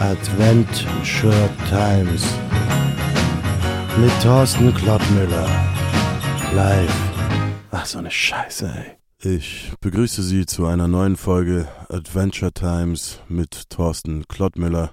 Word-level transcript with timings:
Adventure 0.00 1.50
Times 1.68 2.24
mit 4.00 4.12
Thorsten 4.22 4.72
Klottmüller. 4.72 5.48
Live. 6.54 6.94
Ach, 7.72 7.84
so 7.84 7.98
eine 7.98 8.10
Scheiße, 8.10 8.72
ey. 8.76 8.96
Ich 9.20 9.72
begrüße 9.80 10.22
Sie 10.22 10.46
zu 10.46 10.66
einer 10.66 10.86
neuen 10.86 11.16
Folge 11.16 11.66
Adventure 11.88 12.52
Times 12.52 13.18
mit 13.28 13.70
Thorsten 13.70 14.28
Klottmüller. 14.28 14.92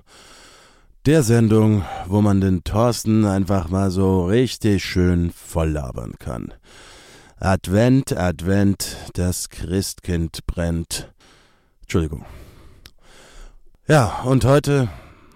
Der 1.06 1.22
Sendung, 1.22 1.85
wo 2.08 2.22
man 2.22 2.42
den 2.42 2.63
Thorsten 2.63 3.26
einfach 3.26 3.69
mal 3.69 3.92
so 3.92 4.26
richtig 4.26 4.83
schön 4.83 5.29
volllabern 5.29 6.13
kann. 6.17 6.51
Advent, 7.40 8.17
Advent, 8.17 8.97
das 9.13 9.49
Christkind 9.49 10.47
brennt. 10.47 11.13
Entschuldigung. 11.81 12.26
Ja, 13.88 14.22
und 14.24 14.46
heute 14.46 14.90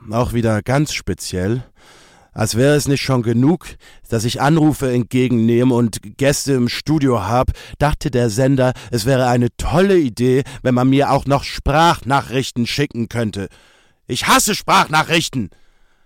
auch 0.10 0.34
wieder 0.34 0.64
ganz 0.64 0.92
speziell. 0.94 1.64
Als 2.34 2.56
wäre 2.56 2.76
es 2.76 2.88
nicht 2.88 3.04
schon 3.04 3.22
genug, 3.22 3.68
dass 4.10 4.26
ich 4.26 4.42
Anrufe 4.42 4.92
entgegennehme 4.92 5.76
und 5.76 6.18
Gäste 6.18 6.54
im 6.54 6.68
Studio 6.68 7.28
hab, 7.28 7.52
dachte 7.78 8.10
der 8.10 8.32
Sender, 8.32 8.74
es 8.90 9.06
wäre 9.06 9.28
eine 9.28 9.56
tolle 9.58 10.00
Idee, 10.00 10.42
wenn 10.64 10.74
man 10.74 10.90
mir 10.90 11.12
auch 11.12 11.28
noch 11.28 11.44
Sprachnachrichten 11.44 12.66
schicken 12.66 13.08
könnte. 13.08 13.50
Ich 14.08 14.26
hasse 14.26 14.56
Sprachnachrichten. 14.56 15.52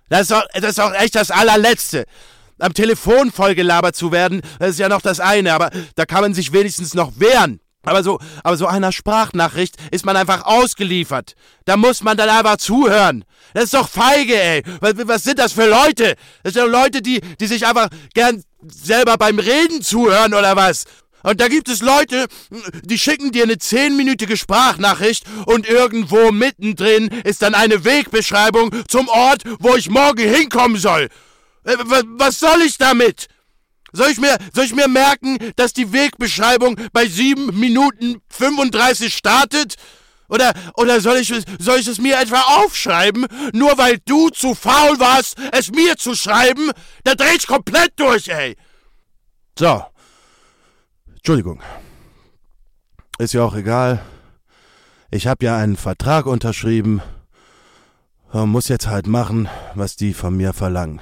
Das 0.10 0.24
ist 0.24 0.32
doch, 0.32 0.44
das 0.54 0.72
ist 0.72 0.80
doch 0.80 0.94
echt 0.96 1.16
das 1.16 1.32
allerletzte. 1.32 2.04
Am 2.60 2.74
Telefon 2.74 3.32
vollgelabert 3.32 3.96
zu 3.96 4.12
werden, 4.12 4.42
das 4.60 4.72
ist 4.72 4.80
ja 4.80 4.90
noch 4.90 5.02
das 5.02 5.22
eine, 5.22 5.54
aber 5.54 5.70
da 5.96 6.06
kann 6.06 6.20
man 6.20 6.34
sich 6.34 6.52
wenigstens 6.52 6.94
noch 6.94 7.18
wehren. 7.22 7.62
Aber 7.86 8.04
so, 8.04 8.20
aber 8.44 8.58
so 8.58 8.66
einer 8.66 8.92
Sprachnachricht 8.92 9.76
ist 9.92 10.06
man 10.06 10.16
einfach 10.16 10.46
ausgeliefert. 10.46 11.36
Da 11.66 11.78
muss 11.78 12.02
man 12.02 12.18
dann 12.18 12.30
einfach 12.30 12.58
zuhören. 12.58 13.26
Das 13.54 13.66
ist 13.66 13.74
doch 13.74 13.90
feige, 13.90 14.42
ey. 14.42 14.64
Was, 14.80 14.94
was 15.06 15.24
sind 15.24 15.40
das 15.40 15.54
für 15.54 15.68
Leute? 15.68 16.16
Das 16.44 16.54
sind 16.54 16.64
doch 16.64 16.72
Leute, 16.72 17.02
die, 17.02 17.20
die 17.40 17.48
sich 17.48 17.68
einfach 17.68 17.90
gern 18.14 18.44
selber 18.66 19.18
beim 19.18 19.38
Reden 19.38 19.82
zuhören 19.82 20.34
oder 20.34 20.56
was? 20.56 20.86
Und 21.24 21.40
da 21.40 21.48
gibt 21.48 21.70
es 21.70 21.82
Leute, 21.82 22.28
die 22.84 23.00
schicken 23.00 23.32
dir 23.32 23.44
eine 23.44 23.58
zehnminütige 23.58 24.36
Sprachnachricht 24.36 25.26
und 25.46 25.68
irgendwo 25.68 26.32
mittendrin 26.32 27.08
ist 27.24 27.42
dann 27.42 27.56
eine 27.56 27.86
Wegbeschreibung 27.86 28.72
zum 28.88 29.08
Ort, 29.08 29.44
wo 29.60 29.76
ich 29.76 29.90
morgen 29.90 30.28
hinkommen 30.28 30.78
soll. 30.78 31.10
Äh, 31.64 31.78
was 32.18 32.40
soll 32.40 32.62
ich 32.62 32.78
damit? 32.78 33.28
Soll 33.94 34.10
ich 34.10 34.20
mir, 34.20 34.38
soll 34.54 34.66
ich 34.66 34.76
mir 34.76 34.88
merken, 34.88 35.38
dass 35.56 35.72
die 35.72 35.94
Wegbeschreibung 35.94 36.76
bei 36.92 37.06
7 37.06 37.58
Minuten 37.60 38.18
35 38.30 39.14
startet? 39.14 39.76
Oder, 40.30 40.52
oder 40.76 41.00
soll 41.00 41.18
ich, 41.18 41.32
soll 41.60 41.80
ich 41.80 41.88
es 41.88 42.00
mir 42.00 42.20
etwa 42.20 42.42
aufschreiben, 42.58 43.28
nur 43.54 43.78
weil 43.78 44.00
du 44.00 44.30
zu 44.30 44.56
faul 44.56 45.00
warst, 45.00 45.38
es 45.52 45.72
mir 45.72 45.96
zu 45.96 46.16
schreiben? 46.16 46.72
Da 47.04 47.14
dreh 47.14 47.36
ich 47.38 47.46
komplett 47.46 47.94
durch, 47.98 48.30
ey. 48.30 48.58
So. 49.58 49.84
Entschuldigung. 51.16 51.62
Ist 53.20 53.34
ja 53.34 53.44
auch 53.44 53.56
egal. 53.56 54.04
Ich 55.12 55.28
hab 55.28 55.44
ja 55.44 55.56
einen 55.56 55.78
Vertrag 55.78 56.26
unterschrieben. 56.26 57.04
Muss 58.34 58.70
jetzt 58.70 58.88
halt 58.88 59.06
machen, 59.06 59.48
was 59.76 59.96
die 59.96 60.16
von 60.16 60.36
mir 60.36 60.54
verlangen. 60.54 61.00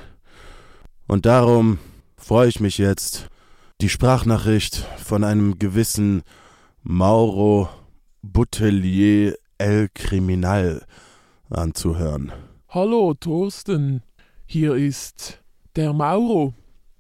Und 1.08 1.26
darum 1.26 1.80
freue 2.22 2.48
ich 2.48 2.60
mich 2.60 2.78
jetzt, 2.78 3.28
die 3.82 3.90
Sprachnachricht 3.90 4.86
von 5.04 5.24
einem 5.24 5.58
gewissen 5.58 6.22
Mauro 6.84 7.68
Boutelier 8.22 9.36
El 9.58 9.90
Criminal 9.94 10.86
anzuhören. 11.50 12.32
Hallo 12.70 13.16
Thorsten, 13.16 14.04
hier 14.46 14.76
ist 14.76 15.40
der 15.76 15.94
Mauro. 15.94 16.54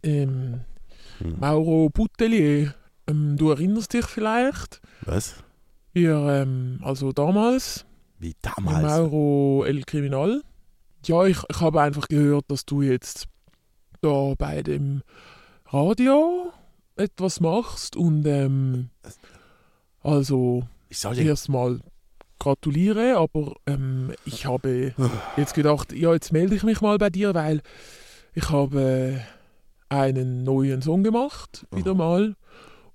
Ähm, 0.03 0.61
hm. 1.19 1.39
Mauro 1.39 1.89
Boutelier. 1.89 2.73
Ähm, 3.08 3.38
du 3.38 3.51
erinnerst 3.51 3.94
dich 3.94 4.06
vielleicht? 4.06 4.81
Was? 5.01 5.35
Wir, 5.94 6.16
ähm, 6.16 6.79
also 6.81 7.12
damals. 7.12 7.85
Wie 8.17 8.35
damals? 8.41 8.81
Mauro 8.81 9.63
El 9.66 9.84
Criminal. 9.84 10.41
Ja, 11.06 11.25
ich, 11.25 11.38
ich 11.47 11.62
habe 11.62 11.81
einfach 11.81 12.07
gehört, 12.07 12.46
dass 12.50 12.66
du 12.66 12.81
jetzt 12.81 13.28
da 14.01 14.34
bei 14.38 14.62
dem 14.63 15.03
Radio 15.67 16.51
etwas 16.95 17.39
machst 17.39 17.95
und 17.95 18.25
ähm, 18.25 18.89
also 20.01 20.63
erstmal 21.29 21.79
gratuliere, 22.40 23.17
aber 23.17 23.56
ähm, 23.67 24.11
ich 24.25 24.45
habe 24.45 24.94
jetzt 25.38 25.53
gedacht, 25.53 25.94
ja, 25.94 26.13
jetzt 26.13 26.34
melde 26.34 26.56
ich 26.56 26.63
mich 26.63 26.81
mal 26.81 26.97
bei 26.97 27.09
dir, 27.09 27.35
weil 27.35 27.61
ich 28.34 28.50
habe 28.50 29.22
einen 29.90 30.44
neuen 30.44 30.81
Song 30.81 31.03
gemacht, 31.03 31.67
wieder 31.72 31.94
mal. 31.94 32.35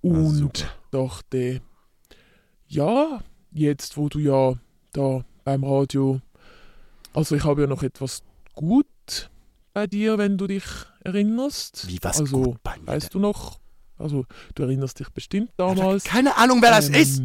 Und 0.03 0.66
dachte, 0.91 1.61
ja, 2.66 3.21
jetzt 3.53 3.97
wo 3.97 4.09
du 4.09 4.19
ja 4.19 4.55
da 4.93 5.25
beim 5.45 5.65
Radio, 5.65 6.21
also 7.15 7.37
ich 7.37 7.45
habe 7.45 7.62
ja 7.62 7.66
noch 7.66 7.83
etwas 7.83 8.22
gut 8.55 9.31
bei 9.72 9.87
dir, 9.87 10.19
wenn 10.19 10.39
du 10.39 10.47
dich 10.47 10.65
erinnerst. 11.06 11.87
Wie 11.89 11.99
was 12.03 12.21
also, 12.21 12.43
gut 12.43 12.62
bei 12.62 12.77
mir 12.78 12.87
Weißt 12.87 13.15
du 13.15 13.19
noch? 13.19 13.61
Also, 13.99 14.27
du 14.55 14.62
erinnerst 14.65 15.00
dich 15.00 15.09
bestimmt 15.11 15.50
damals. 15.56 16.05
Keine 16.05 16.37
Ahnung, 16.37 16.61
wer 16.61 16.71
das 16.71 16.89
ähm, 16.89 16.94
ist. 16.94 17.22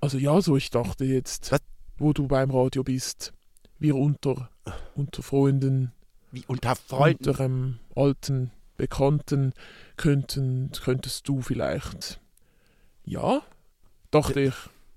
Also 0.00 0.18
ja, 0.18 0.40
so 0.40 0.56
ich 0.56 0.70
dachte 0.70 1.04
jetzt, 1.04 1.50
was? 1.50 1.60
wo 1.96 2.12
du 2.12 2.28
beim 2.28 2.50
Radio 2.50 2.84
bist, 2.84 3.32
wir 3.78 3.96
unter, 3.96 4.50
unter 4.94 5.22
Freunden, 5.22 5.92
wie 6.30 6.44
unter 6.46 6.76
Freunden, 6.76 7.28
unter 7.28 7.40
einem 7.42 7.78
alten 7.96 8.52
Bekannten 8.76 9.52
könnten, 9.96 10.70
könntest 10.80 11.28
du 11.28 11.40
vielleicht, 11.40 12.20
ja, 13.04 13.42
dachte 14.12 14.40
ich, 14.40 14.54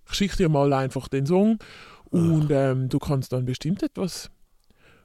ich 0.08 0.14
schicke 0.14 0.38
dir 0.38 0.50
mal 0.50 0.72
einfach 0.74 1.08
den 1.08 1.26
Song 1.26 1.58
und 2.12 2.52
ähm, 2.52 2.90
du 2.90 3.00
kannst 3.00 3.34
dann 3.34 3.46
bestimmt 3.46 3.82
etwas 3.82 4.30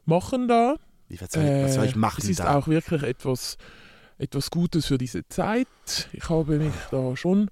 machen 0.04 0.48
da. 0.48 0.76
Wie, 1.08 1.20
was, 1.20 1.32
soll 1.32 1.44
ich, 1.44 1.64
was 1.64 1.74
soll 1.74 1.84
ich 1.84 1.96
machen? 1.96 2.20
Es 2.22 2.28
ist 2.28 2.40
da? 2.40 2.56
auch 2.56 2.68
wirklich 2.68 3.02
etwas, 3.02 3.56
etwas 4.18 4.50
Gutes 4.50 4.86
für 4.86 4.98
diese 4.98 5.26
Zeit. 5.28 5.68
Ich 6.12 6.28
habe 6.28 6.58
mich 6.58 6.74
da 6.90 7.16
schon 7.16 7.50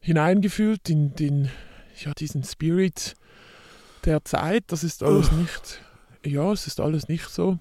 hineingefühlt 0.00 0.88
in 0.88 1.14
den, 1.14 1.50
ja, 2.04 2.12
diesen 2.12 2.44
Spirit 2.44 3.14
der 4.04 4.24
Zeit. 4.24 4.64
Das 4.68 4.84
ist 4.84 5.02
alles 5.02 5.30
oh. 5.32 5.36
nicht, 5.36 5.80
ja, 6.24 6.52
es 6.52 6.66
ist 6.66 6.80
alles 6.80 7.08
nicht 7.08 7.28
so 7.28 7.58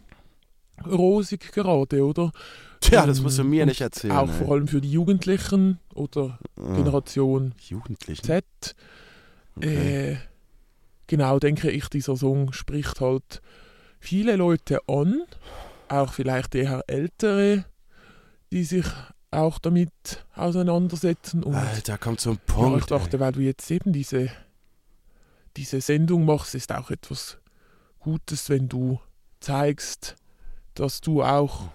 rosig 0.86 1.52
gerade, 1.52 2.04
oder? 2.04 2.32
Tja, 2.80 3.06
das 3.06 3.22
musst 3.22 3.38
du 3.38 3.44
mir 3.44 3.66
nicht 3.66 3.82
erzählen. 3.82 4.14
Auch 4.14 4.28
ey. 4.28 4.34
vor 4.34 4.54
allem 4.54 4.68
für 4.68 4.82
die 4.82 4.92
Jugendlichen 4.92 5.80
oder 5.94 6.40
Generation 6.56 7.54
Jugendlichen. 7.70 8.24
Z. 8.24 8.46
Okay. 9.56 10.14
Äh, 10.14 10.18
genau, 11.08 11.40
denke 11.40 11.70
ich, 11.70 11.88
dieser 11.90 12.18
Song 12.18 12.54
spricht 12.54 13.00
halt 13.00 13.42
viele 14.02 14.36
Leute 14.36 14.80
an, 14.88 15.24
auch 15.88 16.12
vielleicht 16.12 16.56
eher 16.56 16.84
ältere, 16.88 17.66
die 18.52 18.66
sich 18.66 18.86
auch 19.30 19.60
damit 19.60 19.92
auseinandersetzen. 20.36 21.44
Und 21.44 21.56
Alter, 21.56 21.98
kommt 21.98 22.20
zum 22.20 22.34
ja, 22.34 22.54
Punkt. 22.54 22.80
ich 22.82 22.86
dachte, 22.88 23.18
ey. 23.18 23.20
weil 23.22 23.32
du 23.32 23.40
jetzt 23.40 23.70
eben 23.72 23.94
diese, 23.94 24.30
diese 25.56 25.80
Sendung 25.80 26.26
machst, 26.26 26.56
ist 26.56 26.74
auch 26.74 26.92
etwas 26.92 27.38
Gutes, 28.00 28.50
wenn 28.50 28.68
du 28.68 29.00
zeigst, 29.40 30.16
dass 30.74 31.00
du 31.00 31.24
auch 31.24 31.70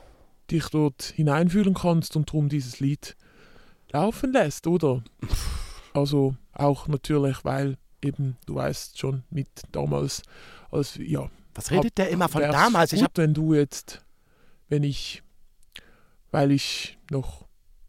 dich 0.50 0.68
dort 0.68 1.02
hineinfühlen 1.02 1.74
kannst 1.74 2.16
und 2.16 2.28
darum 2.28 2.48
dieses 2.48 2.80
Lied 2.80 3.16
laufen 3.92 4.32
lässt, 4.32 4.66
oder? 4.66 5.02
Also 5.94 6.36
auch 6.52 6.88
natürlich, 6.88 7.44
weil 7.44 7.78
eben, 8.02 8.36
du 8.46 8.56
weißt 8.56 8.98
schon, 8.98 9.22
mit 9.30 9.48
damals, 9.72 10.22
als, 10.70 10.98
ja, 11.00 11.30
Was 11.56 11.70
redet 11.70 11.96
der 11.98 12.10
immer 12.10 12.28
von 12.28 12.42
damals? 12.42 12.92
Ich 12.92 13.00
gut, 13.00 13.08
hab, 13.08 13.18
wenn 13.18 13.34
du 13.34 13.54
jetzt, 13.54 14.04
wenn 14.68 14.82
ich, 14.82 15.22
weil 16.30 16.52
ich 16.52 16.98
noch, 17.10 17.46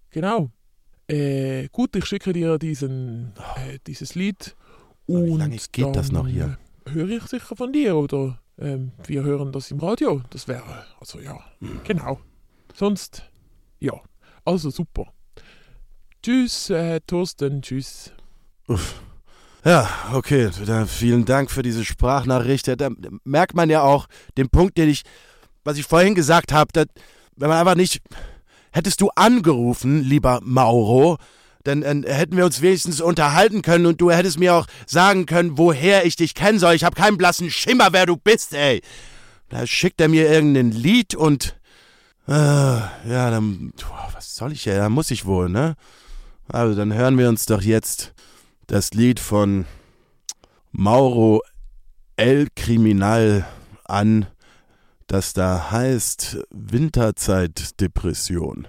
genau, 0.09 0.49
äh, 1.07 1.67
gut, 1.69 1.95
ich 1.95 2.05
schicke 2.05 2.33
dir 2.33 2.57
diesen, 2.57 3.33
äh, 3.57 3.79
dieses 3.85 4.15
Lied 4.15 4.55
Oh, 5.09 5.23
wie 5.25 5.29
und 5.31 5.39
lange 5.39 5.57
geht 5.71 5.85
dann 5.85 5.93
das 5.93 6.11
noch 6.11 6.27
hier? 6.27 6.57
höre 6.87 7.09
ich 7.09 7.23
sicher 7.23 7.55
von 7.55 7.71
dir 7.71 7.95
oder 7.95 8.41
ähm, 8.57 8.91
wir 9.05 9.23
hören 9.23 9.51
das 9.51 9.71
im 9.71 9.79
Radio. 9.79 10.21
Das 10.31 10.47
wäre, 10.47 10.85
also 10.99 11.19
ja, 11.19 11.39
Hm. 11.59 11.81
genau. 11.83 12.19
Sonst, 12.73 13.23
ja, 13.79 13.93
also 14.43 14.69
super. 14.69 15.13
Tschüss, 16.21 16.69
äh, 16.69 16.99
Thorsten, 17.07 17.61
tschüss. 17.61 18.11
Uff. 18.67 19.01
Ja, 19.65 19.89
okay. 20.13 20.49
Vielen 20.87 21.25
Dank 21.25 21.51
für 21.51 21.63
diese 21.63 21.83
Sprachnachricht. 21.83 22.67
Da, 22.67 22.75
da 22.75 22.89
merkt 23.23 23.55
man 23.55 23.69
ja 23.69 23.81
auch 23.81 24.07
den 24.37 24.49
Punkt, 24.49 24.77
den 24.77 24.89
ich, 24.89 25.03
was 25.63 25.77
ich 25.77 25.85
vorhin 25.85 26.15
gesagt 26.15 26.51
habe, 26.53 26.85
wenn 27.35 27.49
man 27.49 27.57
einfach 27.59 27.75
nicht, 27.75 28.01
hättest 28.71 29.01
du 29.01 29.09
angerufen, 29.15 30.03
lieber 30.03 30.39
Mauro, 30.43 31.17
dann, 31.63 31.81
dann 31.81 32.03
hätten 32.03 32.37
wir 32.37 32.45
uns 32.45 32.61
wenigstens 32.61 33.01
unterhalten 33.01 33.61
können 33.61 33.85
und 33.85 33.99
du 33.99 34.09
hättest 34.09 34.39
mir 34.39 34.53
auch 34.53 34.67
sagen 34.85 35.25
können, 35.25 35.57
woher 35.57 36.05
ich 36.05 36.15
dich 36.15 36.33
kennen 36.33 36.59
soll. 36.59 36.75
Ich 36.75 36.83
habe 36.83 36.95
keinen 36.95 37.17
blassen 37.17 37.51
Schimmer, 37.51 37.89
wer 37.91 38.05
du 38.05 38.15
bist, 38.15 38.53
ey. 38.53 38.81
Da 39.49 39.67
schickt 39.67 39.99
er 39.99 40.07
mir 40.07 40.29
irgendein 40.31 40.71
Lied 40.71 41.15
und 41.15 41.57
äh, 42.27 42.31
ja, 42.31 43.31
dann 43.31 43.73
was 44.13 44.35
soll 44.35 44.51
ich 44.51 44.65
ja, 44.65 44.75
da 44.77 44.89
muss 44.89 45.11
ich 45.11 45.25
wohl, 45.25 45.49
ne? 45.49 45.75
Also 46.47 46.75
dann 46.75 46.93
hören 46.93 47.17
wir 47.17 47.27
uns 47.27 47.45
doch 47.45 47.61
jetzt 47.61 48.13
das 48.67 48.93
Lied 48.93 49.19
von 49.19 49.65
Mauro 50.71 51.41
El 52.17 52.47
Criminal 52.55 53.47
an, 53.85 54.27
das 55.07 55.33
da 55.33 55.71
heißt 55.71 56.37
Winterzeitdepression. 56.51 58.67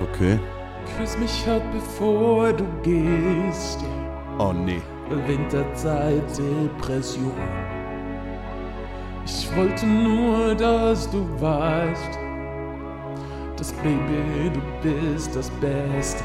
Okay. 0.00 0.38
Küss 0.98 1.16
mich 1.16 1.46
hart, 1.46 1.62
bevor 1.72 2.52
du 2.52 2.64
gehst. 2.82 3.78
Oh 4.40 4.52
nee. 4.52 4.82
Winterzeit, 5.28 6.24
Depression. 6.36 7.30
Ich 9.24 9.48
wollte 9.56 9.86
nur, 9.86 10.56
dass 10.56 11.08
du 11.08 11.24
weißt, 11.40 12.18
dass 13.56 13.72
Baby, 13.74 14.50
du 14.52 14.60
bist 14.82 15.36
das 15.36 15.48
Beste. 15.60 16.24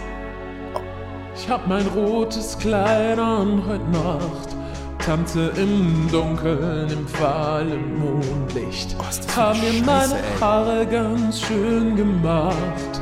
Ich 1.36 1.48
hab 1.48 1.68
mein 1.68 1.86
rotes 1.96 2.58
Kleid 2.58 3.20
an 3.20 3.62
heute 3.68 3.92
Nacht. 3.92 4.56
Tanze 4.98 5.52
im 5.56 6.08
Dunkeln, 6.12 6.90
im 6.90 7.08
fahlen 7.08 8.00
Mondlicht. 8.00 8.96
Oh, 9.00 9.36
Hab 9.36 9.56
mir 9.58 9.84
meine. 9.86 10.16
Haare 10.42 10.88
ganz 10.88 11.42
schön 11.42 11.96
gemacht. 11.96 13.02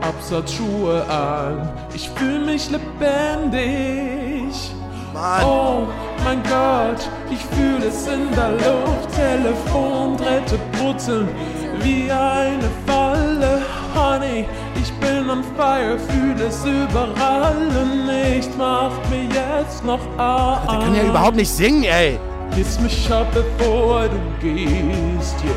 Absatzschuhe 0.00 1.04
an, 1.08 1.68
ich 1.94 2.08
fühl 2.10 2.44
mich 2.44 2.70
lebendig. 2.70 4.54
Mann. 5.12 5.44
Oh 5.44 5.86
mein 6.24 6.42
Gott, 6.42 7.08
ich 7.30 7.44
fühl 7.56 7.82
es 7.82 8.06
in 8.06 8.30
der 8.34 8.52
Luft. 8.52 9.08
Telefondrähte 9.16 10.58
brutzeln 10.72 11.28
wie 11.80 12.10
eine 12.10 12.68
Falle. 12.86 13.62
Honey, 13.94 14.46
ich 14.80 14.92
bin 14.94 15.28
on 15.30 15.42
fire, 15.56 15.98
fühl 15.98 16.40
es 16.46 16.64
überall. 16.64 17.56
Und 17.56 18.06
nicht 18.06 18.56
macht 18.56 19.10
mir 19.10 19.24
jetzt 19.24 19.84
noch 19.84 20.00
an. 20.18 20.60
Der 20.68 20.78
kann 20.78 20.94
ja 20.94 21.02
überhaupt 21.04 21.36
nicht 21.36 21.50
singen, 21.50 21.84
ey. 21.84 22.18
Kiss 22.54 22.78
mich 22.80 23.10
ab, 23.12 23.26
bevor 23.32 24.08
du 24.08 24.18
gehst. 24.40 25.36
Yeah. 25.44 25.54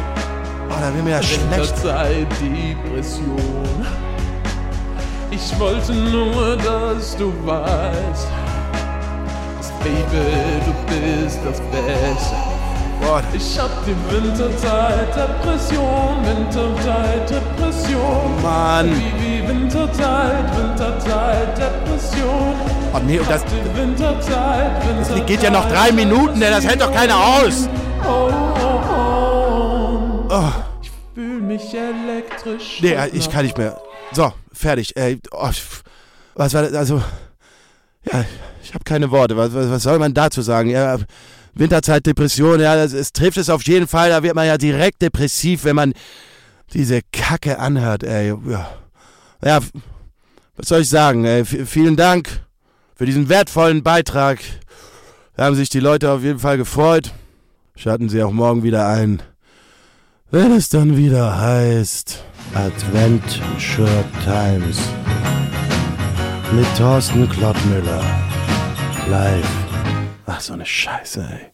Oh, 0.69 0.73
da 0.79 0.93
wird 0.93 1.03
mir 1.03 1.11
ja 1.11 1.23
schlecht. 1.23 1.51
Winterzeit, 1.51 2.27
Depression. 2.41 3.85
Ich 5.31 5.57
wollte 5.59 5.93
nur, 5.93 6.57
dass 6.57 7.15
du 7.15 7.31
weißt, 7.45 8.27
dass 9.57 9.71
Baby, 9.79 10.61
du 10.65 10.73
bist 10.87 11.39
das 11.45 11.59
Beste. 11.71 12.35
Boah, 13.01 13.23
Ich 13.33 13.57
hab 13.57 13.71
die 13.85 13.95
Winterzeit, 14.13 15.07
Depression, 15.15 16.17
Winterzeit, 16.23 17.29
Depression. 17.29 18.41
Mann. 18.43 18.91
Wie, 18.91 19.41
wie 19.41 19.47
Winterzeit, 19.47 20.57
Winterzeit, 20.57 21.57
Depression. 21.57 22.53
Oh 22.93 22.99
nee, 23.07 23.19
und 23.19 23.29
das, 23.29 23.43
Die 23.45 23.79
Winterzeit, 23.79 24.87
Winterzeit. 24.87 25.15
Lied 25.15 25.27
geht 25.27 25.43
ja 25.43 25.49
noch 25.49 25.67
drei 25.69 25.91
Minuten, 25.93 26.41
ey, 26.41 26.51
das 26.51 26.67
hält 26.67 26.81
doch 26.81 26.91
keiner 26.93 27.15
aus. 27.15 27.67
Oh, 28.05 28.29
oh, 28.29 28.79
oh. 28.93 30.29
oh, 30.29 30.51
Ich 30.83 30.91
fühl 31.15 31.41
mich 31.41 31.73
elektrisch. 31.73 32.79
nee, 32.81 32.97
ich 33.13 33.29
kann 33.31 33.45
nicht 33.45 33.57
mehr. 33.57 33.77
So, 34.13 34.33
fertig. 34.51 34.95
Ey, 34.95 35.19
oh, 35.31 35.49
was 36.35 36.53
war 36.53 36.63
das? 36.63 36.73
Also, 36.73 37.01
ja, 38.11 38.25
ich 38.63 38.73
habe 38.73 38.83
keine 38.83 39.11
Worte. 39.11 39.37
Was, 39.37 39.53
was, 39.53 39.69
was 39.69 39.83
soll 39.83 39.99
man 39.99 40.13
dazu 40.13 40.41
sagen? 40.41 40.69
Ja, 40.69 40.97
Winterzeit, 41.53 42.05
Depression, 42.05 42.59
ja, 42.59 42.75
das, 42.75 42.93
es 42.93 43.13
trifft 43.13 43.37
es 43.37 43.49
auf 43.49 43.63
jeden 43.63 43.87
Fall. 43.87 44.09
Da 44.09 44.23
wird 44.23 44.35
man 44.35 44.47
ja 44.47 44.57
direkt 44.57 45.01
depressiv, 45.01 45.63
wenn 45.63 45.75
man 45.75 45.93
diese 46.73 47.01
Kacke 47.11 47.59
anhört, 47.59 48.03
ey. 48.03 48.33
Ja, 48.47 48.69
ja 49.43 49.59
was 50.55 50.67
soll 50.67 50.81
ich 50.81 50.89
sagen? 50.89 51.25
Ey, 51.25 51.45
vielen 51.45 51.95
Dank 51.95 52.29
für 52.95 53.05
diesen 53.05 53.29
wertvollen 53.29 53.83
Beitrag. 53.83 54.39
Da 55.35 55.45
haben 55.45 55.55
sich 55.55 55.69
die 55.69 55.79
Leute 55.79 56.11
auf 56.11 56.23
jeden 56.23 56.39
Fall 56.39 56.57
gefreut. 56.57 57.11
Schalten 57.75 58.09
Sie 58.09 58.21
auch 58.21 58.31
morgen 58.31 58.63
wieder 58.63 58.87
ein, 58.87 59.23
wenn 60.29 60.51
es 60.51 60.69
dann 60.69 60.97
wieder 60.97 61.39
heißt. 61.39 62.23
Adventure 62.53 64.03
Times 64.23 64.79
mit 66.51 66.67
Thorsten 66.77 67.29
Klottmüller. 67.29 68.03
Live. 69.09 69.49
Ach, 70.25 70.39
so 70.39 70.53
eine 70.53 70.65
Scheiße, 70.65 71.21
ey. 71.21 71.47